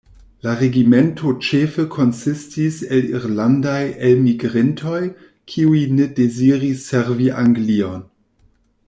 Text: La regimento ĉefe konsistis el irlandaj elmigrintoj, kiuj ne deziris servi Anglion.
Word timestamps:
La 0.45 0.51
regimento 0.59 1.33
ĉefe 1.47 1.83
konsistis 1.95 2.79
el 2.97 3.05
irlandaj 3.19 3.77
elmigrintoj, 4.09 5.03
kiuj 5.53 5.85
ne 5.99 6.09
deziris 6.21 6.83
servi 6.91 7.29
Anglion. 7.45 8.03